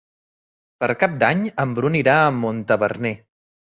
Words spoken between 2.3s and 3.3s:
Montaverner.